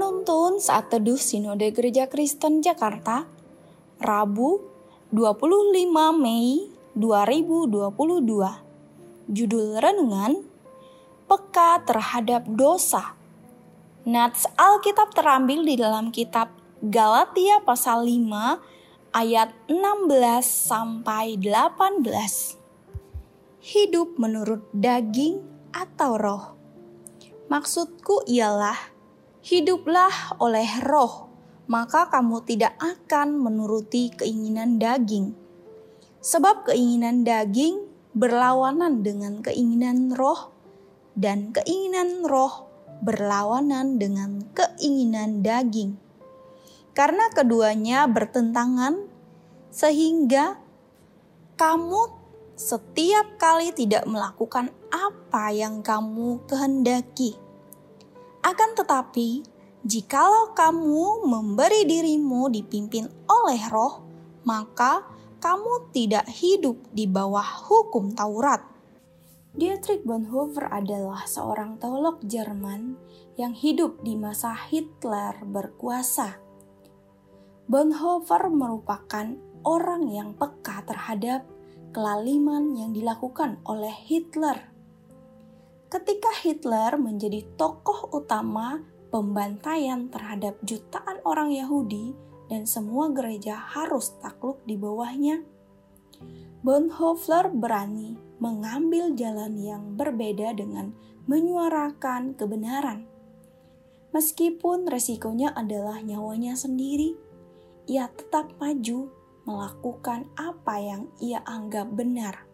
Penuntun 0.00 0.56
saat 0.56 0.88
teduh 0.88 1.20
Sinode 1.20 1.68
Gereja 1.76 2.08
Kristen 2.08 2.64
Jakarta, 2.64 3.28
Rabu 4.00 4.64
25 5.12 5.92
Mei 6.16 6.72
2022. 6.96 9.28
Judul 9.28 9.76
renungan, 9.76 10.40
Peka 11.28 11.84
terhadap 11.84 12.48
dosa. 12.48 13.12
Nats 14.08 14.48
Alkitab 14.56 15.12
terambil 15.12 15.68
di 15.68 15.76
dalam 15.76 16.08
kitab 16.08 16.48
Galatia 16.80 17.60
pasal 17.60 18.08
5 18.08 19.12
ayat 19.12 19.52
16 19.68 20.16
sampai 20.48 21.36
18. 21.36 22.56
Hidup 23.60 24.16
menurut 24.16 24.64
daging 24.72 25.44
atau 25.76 26.16
roh. 26.16 26.56
Maksudku 27.52 28.24
ialah 28.24 28.96
Hiduplah 29.40 30.36
oleh 30.36 30.68
roh, 30.84 31.32
maka 31.64 32.12
kamu 32.12 32.44
tidak 32.44 32.76
akan 32.76 33.40
menuruti 33.40 34.12
keinginan 34.12 34.76
daging. 34.76 35.32
Sebab 36.20 36.68
keinginan 36.68 37.24
daging 37.24 37.88
berlawanan 38.12 39.00
dengan 39.00 39.40
keinginan 39.40 40.12
roh, 40.12 40.52
dan 41.16 41.56
keinginan 41.56 42.28
roh 42.28 42.68
berlawanan 43.00 43.96
dengan 43.96 44.44
keinginan 44.52 45.40
daging. 45.40 45.96
Karena 46.92 47.32
keduanya 47.32 48.04
bertentangan, 48.12 49.08
sehingga 49.72 50.60
kamu 51.56 52.12
setiap 52.60 53.40
kali 53.40 53.72
tidak 53.72 54.04
melakukan 54.04 54.68
apa 54.92 55.48
yang 55.48 55.80
kamu 55.80 56.44
kehendaki. 56.44 57.40
Akan 58.40 58.72
tetapi, 58.72 59.44
jikalau 59.84 60.56
kamu 60.56 61.28
memberi 61.28 61.84
dirimu 61.84 62.48
dipimpin 62.48 63.04
oleh 63.28 63.60
roh, 63.68 64.00
maka 64.48 65.04
kamu 65.44 65.92
tidak 65.92 66.24
hidup 66.28 66.76
di 66.92 67.04
bawah 67.04 67.44
hukum 67.68 68.16
Taurat. 68.16 68.64
Dietrich 69.50 70.06
Bonhoeffer 70.06 70.70
adalah 70.70 71.26
seorang 71.26 71.76
teolog 71.82 72.22
Jerman 72.22 72.94
yang 73.34 73.52
hidup 73.52 73.98
di 74.00 74.14
masa 74.14 74.54
Hitler 74.54 75.42
berkuasa. 75.42 76.38
Bonhoeffer 77.66 78.46
merupakan 78.48 79.36
orang 79.66 80.06
yang 80.08 80.32
peka 80.38 80.86
terhadap 80.86 81.44
kelaliman 81.90 82.78
yang 82.78 82.94
dilakukan 82.94 83.58
oleh 83.66 83.92
Hitler 84.06 84.69
ketika 85.90 86.30
Hitler 86.46 86.94
menjadi 86.94 87.42
tokoh 87.58 88.14
utama 88.14 88.78
pembantaian 89.10 90.06
terhadap 90.06 90.54
jutaan 90.62 91.18
orang 91.26 91.50
Yahudi 91.50 92.14
dan 92.46 92.62
semua 92.62 93.10
gereja 93.10 93.58
harus 93.58 94.14
takluk 94.22 94.62
di 94.62 94.78
bawahnya. 94.78 95.42
Bonhoeffer 96.62 97.50
berani 97.50 98.14
mengambil 98.38 99.12
jalan 99.18 99.58
yang 99.58 99.98
berbeda 99.98 100.54
dengan 100.54 100.94
menyuarakan 101.26 102.38
kebenaran. 102.38 103.10
Meskipun 104.10 104.86
resikonya 104.90 105.54
adalah 105.54 106.02
nyawanya 106.02 106.58
sendiri, 106.58 107.14
ia 107.86 108.10
tetap 108.10 108.50
maju 108.58 109.10
melakukan 109.46 110.26
apa 110.38 110.74
yang 110.78 111.02
ia 111.22 111.42
anggap 111.46 111.90
benar. 111.94 112.49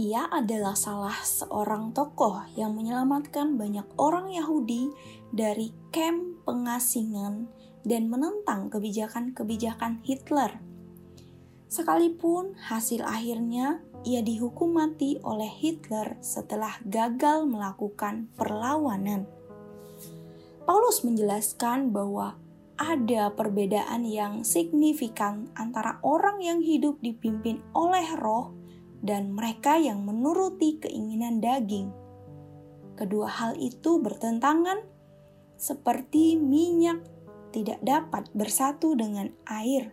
Ia 0.00 0.24
adalah 0.32 0.72
salah 0.72 1.20
seorang 1.20 1.92
tokoh 1.92 2.40
yang 2.56 2.72
menyelamatkan 2.72 3.60
banyak 3.60 3.84
orang 4.00 4.32
Yahudi 4.32 4.88
dari 5.28 5.68
kamp 5.92 6.48
pengasingan 6.48 7.44
dan 7.84 8.08
menentang 8.08 8.72
kebijakan-kebijakan 8.72 10.00
Hitler. 10.00 10.64
Sekalipun 11.68 12.56
hasil 12.56 13.04
akhirnya 13.04 13.84
ia 14.08 14.24
dihukum 14.24 14.80
mati 14.80 15.20
oleh 15.20 15.48
Hitler 15.48 16.16
setelah 16.24 16.80
gagal 16.88 17.44
melakukan 17.44 18.32
perlawanan. 18.40 19.28
Paulus 20.64 21.04
menjelaskan 21.04 21.92
bahwa 21.92 22.40
ada 22.80 23.28
perbedaan 23.36 24.08
yang 24.08 24.40
signifikan 24.40 25.52
antara 25.52 26.00
orang 26.00 26.40
yang 26.40 26.64
hidup 26.64 26.96
dipimpin 27.04 27.60
oleh 27.76 28.08
roh 28.16 28.61
dan 29.02 29.34
mereka 29.34 29.76
yang 29.76 30.06
menuruti 30.06 30.78
keinginan 30.78 31.42
daging. 31.42 31.90
Kedua 32.94 33.26
hal 33.26 33.58
itu 33.58 33.98
bertentangan, 33.98 34.86
seperti 35.58 36.38
minyak 36.38 37.02
tidak 37.50 37.82
dapat 37.82 38.30
bersatu 38.32 38.94
dengan 38.94 39.34
air. 39.50 39.90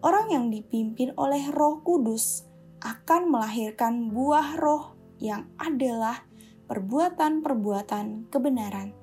Orang 0.00 0.30
yang 0.30 0.54
dipimpin 0.54 1.10
oleh 1.18 1.50
Roh 1.50 1.82
Kudus 1.82 2.46
akan 2.78 3.34
melahirkan 3.34 4.14
buah 4.14 4.54
roh 4.54 4.94
yang 5.18 5.50
adalah 5.58 6.22
perbuatan-perbuatan 6.70 8.30
kebenaran. 8.30 8.94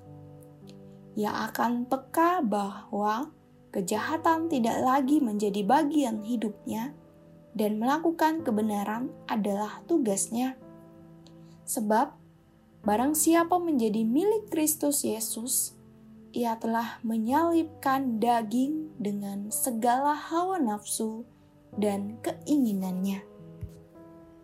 Ia 1.20 1.52
akan 1.52 1.85
peka 1.91 2.41
bahwa 2.41 3.30
kejahatan 3.74 4.50
tidak 4.50 4.78
lagi 4.81 5.18
menjadi 5.20 5.62
bagian 5.66 6.22
hidupnya 6.22 6.94
dan 7.53 7.78
melakukan 7.78 8.41
kebenaran 8.41 9.14
adalah 9.30 9.81
tugasnya. 9.86 10.58
Sebab, 11.69 12.14
barang 12.84 13.14
siapa 13.16 13.56
menjadi 13.62 14.03
milik 14.03 14.50
Kristus 14.50 15.06
Yesus, 15.06 15.78
ia 16.34 16.58
telah 16.58 16.97
menyalibkan 17.06 18.18
daging 18.18 18.97
dengan 18.97 19.53
segala 19.53 20.18
hawa 20.18 20.58
nafsu 20.58 21.24
dan 21.78 22.18
keinginannya. 22.25 23.22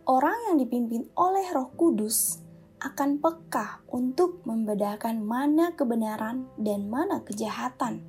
Orang 0.10 0.38
yang 0.50 0.58
dipimpin 0.58 1.10
oleh 1.18 1.46
Roh 1.54 1.70
Kudus 1.78 2.42
akan 2.82 3.20
peka 3.22 3.84
untuk 3.92 4.42
membedakan 4.48 5.22
mana 5.22 5.76
kebenaran 5.76 6.50
dan 6.58 6.90
mana 6.90 7.22
kejahatan. 7.22 8.02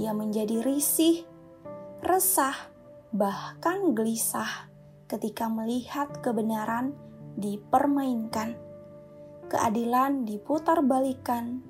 Ia 0.00 0.16
menjadi 0.16 0.64
risih, 0.64 1.28
resah, 2.00 2.71
bahkan 3.12 3.92
gelisah 3.92 4.72
ketika 5.04 5.44
melihat 5.52 6.08
kebenaran 6.24 6.96
dipermainkan, 7.36 8.56
keadilan 9.52 10.24
diputar-balikan, 10.24 11.60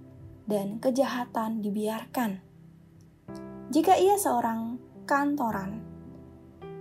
dan 0.47 0.79
kejahatan 0.79 1.59
dibiarkan. 1.59 2.39
Jika 3.75 3.99
ia 3.99 4.15
seorang 4.15 4.79
kantoran, 5.03 5.83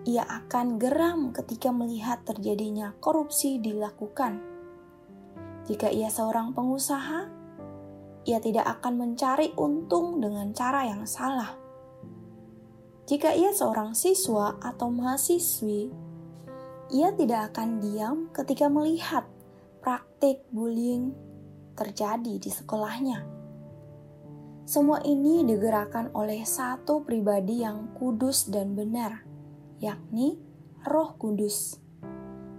ia 0.05 0.25
akan 0.25 0.77
geram 0.77 1.33
ketika 1.33 1.73
melihat 1.73 2.21
terjadinya 2.25 2.93
korupsi 3.01 3.57
dilakukan. 3.57 4.41
Jika 5.65 5.89
ia 5.89 6.09
seorang 6.09 6.53
pengusaha, 6.53 7.29
ia 8.29 8.37
tidak 8.37 8.65
akan 8.77 8.93
mencari 8.97 9.53
untung 9.57 10.21
dengan 10.21 10.53
cara 10.53 10.85
yang 10.85 11.05
salah 11.09 11.60
jika 13.09 13.33
ia 13.33 13.49
seorang 13.49 13.97
siswa 13.97 14.61
atau 14.61 14.93
mahasiswi, 14.93 15.89
ia 16.93 17.09
tidak 17.15 17.55
akan 17.55 17.81
diam 17.81 18.17
ketika 18.29 18.69
melihat 18.69 19.25
praktik 19.81 20.45
bullying 20.53 21.15
terjadi 21.73 22.37
di 22.37 22.49
sekolahnya. 22.51 23.25
Semua 24.67 25.01
ini 25.03 25.41
digerakkan 25.43 26.13
oleh 26.13 26.45
satu 26.45 27.01
pribadi 27.01 27.65
yang 27.65 27.91
kudus 27.97 28.47
dan 28.47 28.77
benar, 28.77 29.25
yakni 29.81 30.37
Roh 30.85 31.17
Kudus. 31.17 31.81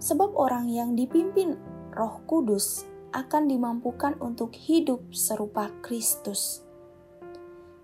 Sebab 0.03 0.35
orang 0.35 0.67
yang 0.67 0.99
dipimpin 0.99 1.55
Roh 1.95 2.21
Kudus 2.27 2.85
akan 3.15 3.47
dimampukan 3.47 4.19
untuk 4.19 4.51
hidup 4.53 5.15
serupa 5.15 5.71
Kristus. 5.81 6.67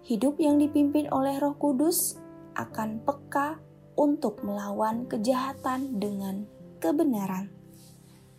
Hidup 0.02 0.40
yang 0.42 0.58
dipimpin 0.58 1.06
oleh 1.14 1.38
Roh 1.38 1.54
Kudus 1.54 2.18
akan 2.58 3.06
peka 3.06 3.62
untuk 3.94 4.42
melawan 4.42 5.06
kejahatan 5.06 6.02
dengan 6.02 6.50
kebenaran. 6.82 7.54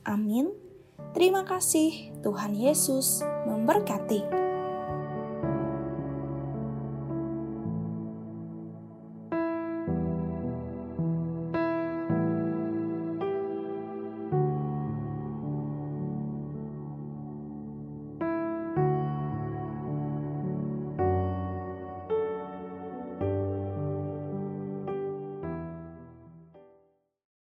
Amin. 0.03 0.51
Terima 1.15 1.47
kasih, 1.47 2.11
Tuhan 2.21 2.53
Yesus 2.53 3.23
memberkati. 3.47 4.48